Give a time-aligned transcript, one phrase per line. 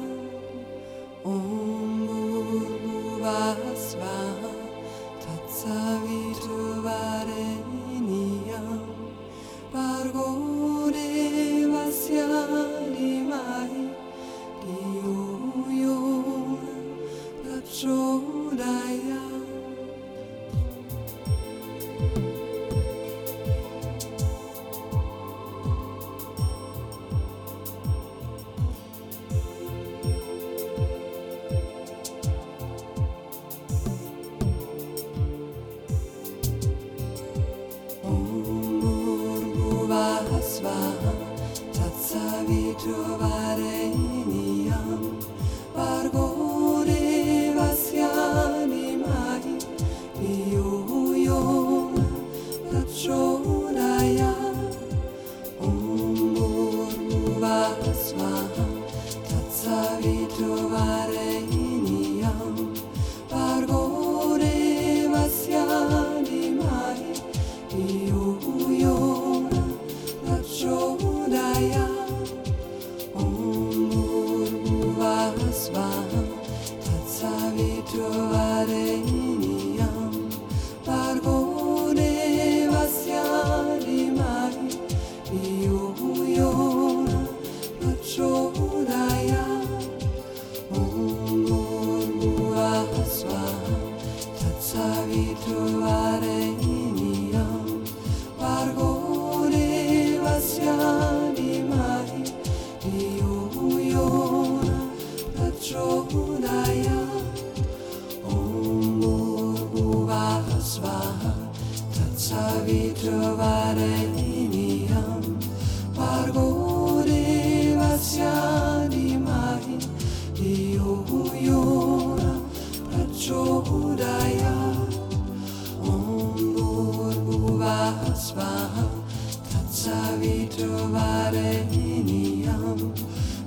[130.66, 132.92] trovare iniam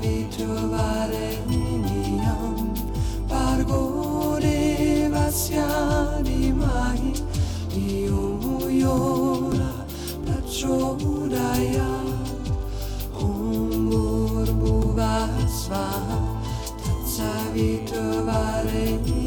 [0.00, 2.72] vitrovare miniam
[3.26, 5.08] pargore
[6.22, 7.12] di mai
[7.74, 9.72] io muiora
[10.24, 11.90] prachodaya
[13.12, 15.86] om gurbhuvasva
[16.82, 19.21] tatsa vitrovare miniam